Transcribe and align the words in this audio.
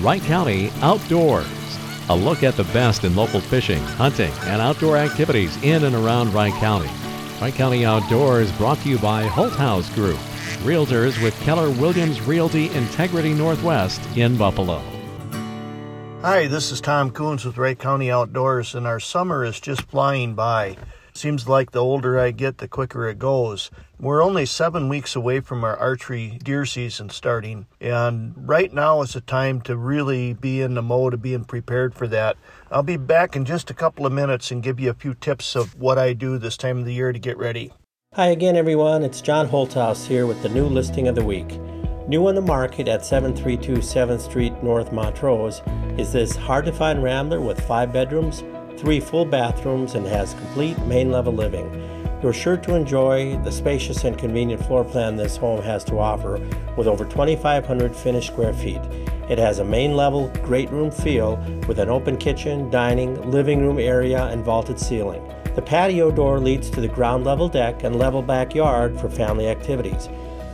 Wright 0.00 0.22
County 0.22 0.70
Outdoors. 0.80 1.48
A 2.08 2.14
look 2.14 2.44
at 2.44 2.54
the 2.56 2.62
best 2.64 3.02
in 3.02 3.16
local 3.16 3.40
fishing, 3.40 3.82
hunting, 3.82 4.30
and 4.42 4.62
outdoor 4.62 4.96
activities 4.96 5.60
in 5.64 5.82
and 5.82 5.94
around 5.96 6.32
Wright 6.32 6.52
County. 6.54 6.88
Wright 7.40 7.52
County 7.52 7.84
Outdoors 7.84 8.52
brought 8.52 8.78
to 8.78 8.88
you 8.88 8.98
by 8.98 9.24
Holthouse 9.24 9.92
Group, 9.96 10.18
Realtors 10.62 11.20
with 11.20 11.38
Keller 11.40 11.70
Williams 11.70 12.22
Realty 12.22 12.70
Integrity 12.70 13.34
Northwest 13.34 14.00
in 14.16 14.36
Buffalo. 14.36 14.80
Hi, 16.22 16.46
this 16.46 16.70
is 16.70 16.80
Tom 16.80 17.10
Coons 17.10 17.44
with 17.44 17.58
Wright 17.58 17.78
County 17.78 18.08
Outdoors, 18.08 18.76
and 18.76 18.86
our 18.86 19.00
summer 19.00 19.44
is 19.44 19.58
just 19.58 19.82
flying 19.82 20.34
by. 20.34 20.76
Seems 21.18 21.48
like 21.48 21.72
the 21.72 21.82
older 21.82 22.16
I 22.16 22.30
get, 22.30 22.58
the 22.58 22.68
quicker 22.68 23.08
it 23.08 23.18
goes. 23.18 23.72
We're 23.98 24.22
only 24.22 24.46
seven 24.46 24.88
weeks 24.88 25.16
away 25.16 25.40
from 25.40 25.64
our 25.64 25.76
archery 25.76 26.38
deer 26.44 26.64
season 26.64 27.10
starting, 27.10 27.66
and 27.80 28.34
right 28.36 28.72
now 28.72 29.02
is 29.02 29.14
the 29.14 29.20
time 29.20 29.60
to 29.62 29.76
really 29.76 30.34
be 30.34 30.60
in 30.60 30.74
the 30.74 30.80
mode 30.80 31.14
of 31.14 31.20
being 31.20 31.44
prepared 31.44 31.92
for 31.96 32.06
that. 32.06 32.36
I'll 32.70 32.84
be 32.84 32.96
back 32.96 33.34
in 33.34 33.44
just 33.44 33.68
a 33.68 33.74
couple 33.74 34.06
of 34.06 34.12
minutes 34.12 34.52
and 34.52 34.62
give 34.62 34.78
you 34.78 34.90
a 34.90 34.94
few 34.94 35.12
tips 35.12 35.56
of 35.56 35.74
what 35.74 35.98
I 35.98 36.12
do 36.12 36.38
this 36.38 36.56
time 36.56 36.78
of 36.78 36.84
the 36.84 36.94
year 36.94 37.12
to 37.12 37.18
get 37.18 37.36
ready. 37.36 37.72
Hi 38.14 38.28
again, 38.28 38.54
everyone. 38.54 39.02
It's 39.02 39.20
John 39.20 39.48
Holthouse 39.48 40.06
here 40.06 40.24
with 40.24 40.40
the 40.44 40.48
new 40.48 40.66
listing 40.66 41.08
of 41.08 41.16
the 41.16 41.24
week. 41.24 41.58
New 42.06 42.28
on 42.28 42.36
the 42.36 42.40
market 42.40 42.86
at 42.86 43.04
732 43.04 43.80
7th 43.80 44.20
Street 44.20 44.62
North 44.62 44.92
Montrose 44.92 45.62
is 45.98 46.12
this 46.12 46.36
hard 46.36 46.64
to 46.66 46.72
find 46.72 47.02
rambler 47.02 47.40
with 47.40 47.60
five 47.66 47.92
bedrooms, 47.92 48.44
three 48.78 49.00
full 49.00 49.24
bathrooms, 49.24 49.94
and 49.94 50.06
has 50.06 50.34
complete 50.34 50.78
main 50.86 51.10
level 51.10 51.32
living. 51.32 51.68
You're 52.22 52.32
sure 52.32 52.56
to 52.56 52.74
enjoy 52.74 53.36
the 53.44 53.52
spacious 53.52 54.04
and 54.04 54.18
convenient 54.18 54.64
floor 54.66 54.84
plan 54.84 55.16
this 55.16 55.36
home 55.36 55.62
has 55.62 55.84
to 55.84 55.98
offer 55.98 56.40
with 56.76 56.88
over 56.88 57.04
2,500 57.04 57.94
finished 57.94 58.32
square 58.32 58.52
feet. 58.52 58.80
It 59.28 59.38
has 59.38 59.58
a 59.58 59.64
main 59.64 59.94
level, 59.94 60.28
great 60.42 60.70
room 60.70 60.90
feel 60.90 61.36
with 61.68 61.78
an 61.78 61.88
open 61.88 62.16
kitchen, 62.16 62.70
dining, 62.70 63.30
living 63.30 63.60
room 63.60 63.78
area, 63.78 64.24
and 64.26 64.44
vaulted 64.44 64.80
ceiling. 64.80 65.22
The 65.54 65.62
patio 65.62 66.10
door 66.10 66.40
leads 66.40 66.70
to 66.70 66.80
the 66.80 66.88
ground 66.88 67.24
level 67.24 67.48
deck 67.48 67.84
and 67.84 67.96
level 67.96 68.22
backyard 68.22 68.98
for 68.98 69.08
family 69.08 69.48
activities. 69.48 70.08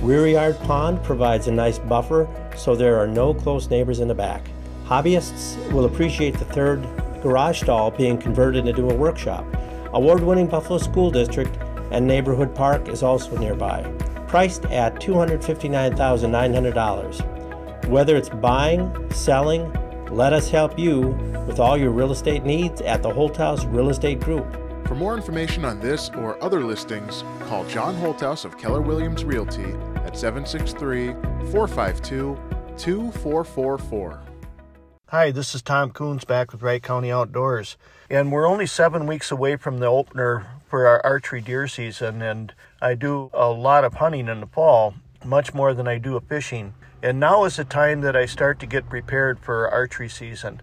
Rear 0.00 0.28
yard 0.28 0.58
pond 0.60 1.02
provides 1.02 1.48
a 1.48 1.52
nice 1.52 1.78
buffer 1.78 2.28
so 2.56 2.76
there 2.76 2.98
are 2.98 3.06
no 3.06 3.34
close 3.34 3.68
neighbors 3.68 4.00
in 4.00 4.08
the 4.08 4.14
back. 4.14 4.48
Hobbyists 4.84 5.56
will 5.72 5.86
appreciate 5.86 6.38
the 6.38 6.44
third 6.44 6.86
garage 7.22 7.62
stall 7.62 7.90
being 7.90 8.18
converted 8.18 8.66
into 8.66 8.88
a 8.88 8.94
workshop. 8.94 9.44
Award 9.92 10.22
winning 10.22 10.46
Buffalo 10.46 10.78
School 10.78 11.10
District 11.10 11.54
and 11.90 12.06
Neighborhood 12.06 12.54
Park 12.54 12.88
is 12.88 13.02
also 13.02 13.36
nearby, 13.38 13.82
priced 14.26 14.64
at 14.66 14.94
$259,900. 14.96 17.88
Whether 17.88 18.16
it's 18.16 18.28
buying, 18.28 19.10
selling, 19.10 19.72
let 20.10 20.32
us 20.32 20.48
help 20.48 20.78
you 20.78 21.00
with 21.46 21.60
all 21.60 21.76
your 21.76 21.90
real 21.90 22.12
estate 22.12 22.44
needs 22.44 22.80
at 22.82 23.02
the 23.02 23.10
Holthouse 23.10 23.64
Real 23.72 23.90
Estate 23.90 24.20
Group. 24.20 24.46
For 24.86 24.94
more 24.94 25.16
information 25.16 25.64
on 25.64 25.80
this 25.80 26.08
or 26.10 26.40
other 26.42 26.62
listings, 26.64 27.24
call 27.46 27.64
John 27.66 27.96
Holthouse 27.96 28.44
of 28.44 28.56
Keller 28.56 28.80
Williams 28.80 29.24
Realty 29.24 29.72
at 30.04 30.16
763 30.16 31.14
452 31.50 32.38
2444. 32.78 34.22
Hi, 35.10 35.30
this 35.30 35.54
is 35.54 35.62
Tom 35.62 35.92
Coons 35.92 36.26
back 36.26 36.52
with 36.52 36.60
Wright 36.60 36.82
County 36.82 37.10
Outdoors. 37.10 37.78
And 38.10 38.30
we're 38.30 38.46
only 38.46 38.66
seven 38.66 39.06
weeks 39.06 39.30
away 39.30 39.56
from 39.56 39.78
the 39.78 39.86
opener 39.86 40.44
for 40.68 40.86
our 40.86 41.00
archery 41.02 41.40
deer 41.40 41.66
season. 41.66 42.20
And 42.20 42.52
I 42.82 42.92
do 42.92 43.30
a 43.32 43.48
lot 43.48 43.84
of 43.84 43.94
hunting 43.94 44.28
in 44.28 44.40
the 44.40 44.46
fall, 44.46 44.92
much 45.24 45.54
more 45.54 45.72
than 45.72 45.88
I 45.88 45.96
do 45.96 46.14
of 46.18 46.24
fishing. 46.24 46.74
And 47.02 47.18
now 47.18 47.44
is 47.44 47.56
the 47.56 47.64
time 47.64 48.02
that 48.02 48.14
I 48.14 48.26
start 48.26 48.58
to 48.58 48.66
get 48.66 48.90
prepared 48.90 49.38
for 49.38 49.70
archery 49.70 50.10
season. 50.10 50.60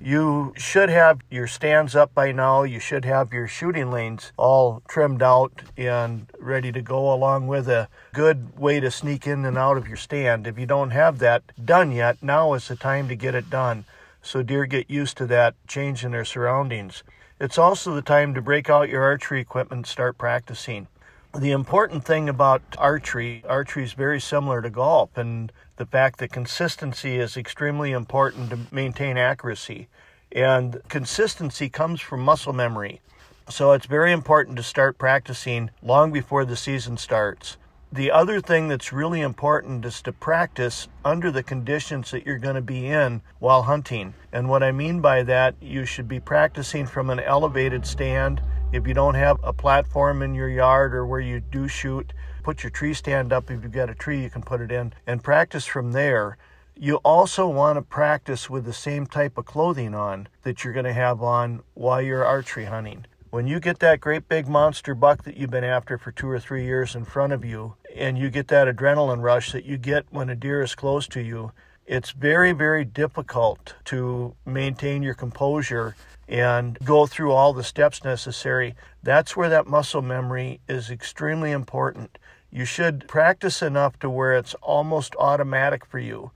You 0.00 0.52
should 0.56 0.90
have 0.90 1.20
your 1.30 1.46
stands 1.46 1.96
up 1.96 2.14
by 2.14 2.32
now. 2.32 2.62
You 2.62 2.78
should 2.78 3.04
have 3.04 3.32
your 3.32 3.48
shooting 3.48 3.90
lanes 3.90 4.32
all 4.36 4.82
trimmed 4.88 5.22
out 5.22 5.62
and 5.76 6.30
ready 6.38 6.70
to 6.72 6.82
go, 6.82 7.12
along 7.12 7.48
with 7.48 7.68
a 7.68 7.88
good 8.12 8.56
way 8.58 8.80
to 8.80 8.90
sneak 8.90 9.26
in 9.26 9.44
and 9.44 9.58
out 9.58 9.76
of 9.76 9.88
your 9.88 9.96
stand. 9.96 10.46
If 10.46 10.58
you 10.58 10.66
don't 10.66 10.90
have 10.90 11.18
that 11.18 11.42
done 11.64 11.90
yet, 11.92 12.22
now 12.22 12.54
is 12.54 12.68
the 12.68 12.76
time 12.76 13.08
to 13.08 13.16
get 13.16 13.34
it 13.34 13.50
done 13.50 13.84
so 14.22 14.42
deer 14.42 14.66
get 14.66 14.90
used 14.90 15.16
to 15.16 15.26
that 15.26 15.54
change 15.66 16.04
in 16.04 16.12
their 16.12 16.24
surroundings. 16.24 17.02
It's 17.40 17.58
also 17.58 17.94
the 17.94 18.02
time 18.02 18.34
to 18.34 18.42
break 18.42 18.68
out 18.68 18.88
your 18.88 19.02
archery 19.02 19.40
equipment 19.40 19.78
and 19.78 19.86
start 19.86 20.18
practicing. 20.18 20.88
The 21.34 21.52
important 21.52 22.04
thing 22.04 22.28
about 22.28 22.62
archery, 22.78 23.44
archery 23.46 23.84
is 23.84 23.92
very 23.92 24.18
similar 24.18 24.62
to 24.62 24.70
golf, 24.70 25.16
and 25.16 25.52
the 25.76 25.84
fact 25.84 26.18
that 26.18 26.32
consistency 26.32 27.16
is 27.16 27.36
extremely 27.36 27.92
important 27.92 28.50
to 28.50 28.58
maintain 28.72 29.18
accuracy. 29.18 29.88
And 30.32 30.80
consistency 30.88 31.68
comes 31.68 32.00
from 32.00 32.20
muscle 32.20 32.54
memory. 32.54 33.02
So 33.48 33.72
it's 33.72 33.86
very 33.86 34.10
important 34.10 34.56
to 34.56 34.62
start 34.62 34.98
practicing 34.98 35.70
long 35.82 36.12
before 36.12 36.46
the 36.46 36.56
season 36.56 36.96
starts. 36.96 37.58
The 37.92 38.10
other 38.10 38.40
thing 38.40 38.68
that's 38.68 38.92
really 38.92 39.20
important 39.20 39.84
is 39.84 40.02
to 40.02 40.12
practice 40.12 40.88
under 41.04 41.30
the 41.30 41.42
conditions 41.42 42.10
that 42.10 42.26
you're 42.26 42.38
going 42.38 42.56
to 42.56 42.60
be 42.60 42.86
in 42.86 43.22
while 43.38 43.62
hunting. 43.62 44.12
And 44.32 44.48
what 44.48 44.62
I 44.62 44.72
mean 44.72 45.00
by 45.00 45.22
that, 45.22 45.54
you 45.60 45.84
should 45.84 46.08
be 46.08 46.20
practicing 46.20 46.86
from 46.86 47.10
an 47.10 47.20
elevated 47.20 47.86
stand. 47.86 48.42
If 48.70 48.86
you 48.86 48.92
don't 48.92 49.14
have 49.14 49.38
a 49.42 49.54
platform 49.54 50.20
in 50.20 50.34
your 50.34 50.50
yard 50.50 50.94
or 50.94 51.06
where 51.06 51.20
you 51.20 51.40
do 51.40 51.68
shoot, 51.68 52.12
put 52.42 52.62
your 52.62 52.68
tree 52.68 52.92
stand 52.92 53.32
up. 53.32 53.50
If 53.50 53.62
you've 53.62 53.72
got 53.72 53.88
a 53.88 53.94
tree, 53.94 54.22
you 54.22 54.28
can 54.28 54.42
put 54.42 54.60
it 54.60 54.70
in 54.70 54.92
and 55.06 55.24
practice 55.24 55.64
from 55.64 55.92
there. 55.92 56.36
You 56.76 56.96
also 56.96 57.48
want 57.48 57.78
to 57.78 57.82
practice 57.82 58.50
with 58.50 58.66
the 58.66 58.74
same 58.74 59.06
type 59.06 59.38
of 59.38 59.46
clothing 59.46 59.94
on 59.94 60.28
that 60.42 60.62
you're 60.62 60.74
going 60.74 60.84
to 60.84 60.92
have 60.92 61.22
on 61.22 61.62
while 61.72 62.02
you're 62.02 62.26
archery 62.26 62.66
hunting. 62.66 63.06
When 63.30 63.46
you 63.46 63.58
get 63.58 63.78
that 63.78 64.00
great 64.00 64.28
big 64.28 64.46
monster 64.48 64.94
buck 64.94 65.24
that 65.24 65.38
you've 65.38 65.50
been 65.50 65.64
after 65.64 65.96
for 65.96 66.12
two 66.12 66.28
or 66.28 66.38
three 66.38 66.64
years 66.64 66.94
in 66.94 67.06
front 67.06 67.32
of 67.32 67.46
you, 67.46 67.74
and 67.96 68.18
you 68.18 68.28
get 68.28 68.48
that 68.48 68.68
adrenaline 68.68 69.22
rush 69.22 69.50
that 69.52 69.64
you 69.64 69.78
get 69.78 70.04
when 70.10 70.28
a 70.28 70.36
deer 70.36 70.62
is 70.62 70.74
close 70.74 71.08
to 71.08 71.22
you, 71.22 71.52
it's 71.88 72.10
very, 72.10 72.52
very 72.52 72.84
difficult 72.84 73.74
to 73.86 74.34
maintain 74.44 75.02
your 75.02 75.14
composure 75.14 75.96
and 76.28 76.78
go 76.84 77.06
through 77.06 77.32
all 77.32 77.54
the 77.54 77.64
steps 77.64 78.04
necessary. 78.04 78.74
That's 79.02 79.34
where 79.34 79.48
that 79.48 79.66
muscle 79.66 80.02
memory 80.02 80.60
is 80.68 80.90
extremely 80.90 81.50
important. 81.50 82.18
You 82.52 82.66
should 82.66 83.08
practice 83.08 83.62
enough 83.62 83.98
to 84.00 84.10
where 84.10 84.34
it's 84.34 84.54
almost 84.54 85.16
automatic 85.18 85.86
for 85.86 85.98
you. 85.98 86.30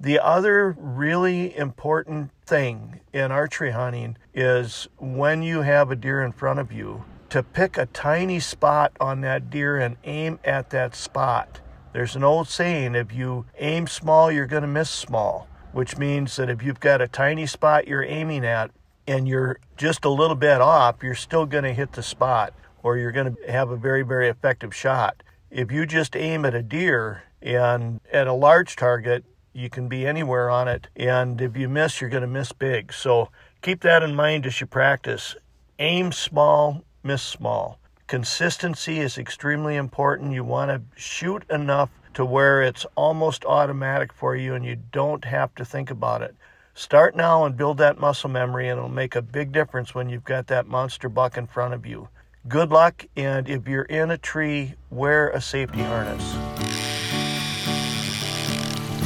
The 0.00 0.18
other 0.18 0.76
really 0.78 1.56
important 1.56 2.30
thing 2.44 3.00
in 3.12 3.30
archery 3.30 3.70
hunting 3.70 4.16
is 4.34 4.88
when 4.98 5.42
you 5.42 5.62
have 5.62 5.92
a 5.92 5.96
deer 5.96 6.22
in 6.24 6.32
front 6.32 6.58
of 6.58 6.72
you, 6.72 7.04
to 7.30 7.42
pick 7.42 7.76
a 7.76 7.86
tiny 7.86 8.40
spot 8.40 8.92
on 9.00 9.20
that 9.20 9.50
deer 9.50 9.76
and 9.76 9.96
aim 10.04 10.38
at 10.44 10.70
that 10.70 10.94
spot. 10.96 11.60
There's 11.92 12.16
an 12.16 12.24
old 12.24 12.48
saying 12.48 12.94
if 12.94 13.12
you 13.12 13.46
aim 13.58 13.86
small, 13.86 14.30
you're 14.30 14.46
going 14.46 14.62
to 14.62 14.68
miss 14.68 14.90
small, 14.90 15.48
which 15.72 15.96
means 15.96 16.36
that 16.36 16.50
if 16.50 16.62
you've 16.62 16.80
got 16.80 17.00
a 17.00 17.08
tiny 17.08 17.46
spot 17.46 17.88
you're 17.88 18.04
aiming 18.04 18.44
at 18.44 18.70
and 19.06 19.26
you're 19.26 19.58
just 19.76 20.04
a 20.04 20.10
little 20.10 20.36
bit 20.36 20.60
off, 20.60 21.02
you're 21.02 21.14
still 21.14 21.46
going 21.46 21.64
to 21.64 21.72
hit 21.72 21.92
the 21.92 22.02
spot 22.02 22.52
or 22.82 22.98
you're 22.98 23.12
going 23.12 23.34
to 23.34 23.50
have 23.50 23.70
a 23.70 23.76
very, 23.76 24.02
very 24.02 24.28
effective 24.28 24.74
shot. 24.74 25.22
If 25.50 25.72
you 25.72 25.86
just 25.86 26.14
aim 26.14 26.44
at 26.44 26.54
a 26.54 26.62
deer 26.62 27.22
and 27.40 28.00
at 28.12 28.26
a 28.26 28.34
large 28.34 28.76
target, 28.76 29.24
you 29.54 29.70
can 29.70 29.88
be 29.88 30.06
anywhere 30.06 30.50
on 30.50 30.68
it. 30.68 30.88
And 30.94 31.40
if 31.40 31.56
you 31.56 31.68
miss, 31.68 32.00
you're 32.00 32.10
going 32.10 32.20
to 32.20 32.26
miss 32.26 32.52
big. 32.52 32.92
So 32.92 33.30
keep 33.62 33.80
that 33.80 34.02
in 34.02 34.14
mind 34.14 34.44
as 34.46 34.60
you 34.60 34.66
practice. 34.66 35.36
Aim 35.78 36.12
small, 36.12 36.84
miss 37.02 37.22
small. 37.22 37.78
Consistency 38.08 39.00
is 39.00 39.18
extremely 39.18 39.76
important. 39.76 40.32
You 40.32 40.42
want 40.42 40.70
to 40.70 40.80
shoot 40.98 41.44
enough 41.50 41.90
to 42.14 42.24
where 42.24 42.62
it's 42.62 42.86
almost 42.94 43.44
automatic 43.44 44.14
for 44.14 44.34
you 44.34 44.54
and 44.54 44.64
you 44.64 44.76
don't 44.76 45.26
have 45.26 45.54
to 45.56 45.64
think 45.64 45.90
about 45.90 46.22
it. 46.22 46.34
Start 46.72 47.14
now 47.14 47.44
and 47.44 47.54
build 47.54 47.76
that 47.78 48.00
muscle 48.00 48.30
memory, 48.30 48.68
and 48.68 48.78
it'll 48.78 48.88
make 48.88 49.14
a 49.14 49.20
big 49.20 49.52
difference 49.52 49.94
when 49.94 50.08
you've 50.08 50.24
got 50.24 50.46
that 50.46 50.66
monster 50.66 51.10
buck 51.10 51.36
in 51.36 51.46
front 51.46 51.74
of 51.74 51.84
you. 51.84 52.08
Good 52.46 52.70
luck, 52.70 53.04
and 53.14 53.46
if 53.46 53.68
you're 53.68 53.82
in 53.82 54.10
a 54.10 54.16
tree, 54.16 54.74
wear 54.88 55.28
a 55.28 55.40
safety 55.40 55.82
harness. 55.82 56.24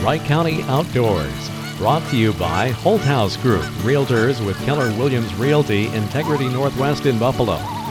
Wright 0.04 0.20
County 0.20 0.62
Outdoors, 0.64 1.50
brought 1.78 2.06
to 2.10 2.16
you 2.16 2.34
by 2.34 2.70
Holthouse 2.70 3.40
Group, 3.40 3.64
Realtors 3.82 4.44
with 4.46 4.62
Keller 4.64 4.96
Williams 4.96 5.34
Realty 5.34 5.86
Integrity 5.88 6.48
Northwest 6.48 7.06
in 7.06 7.18
Buffalo. 7.18 7.81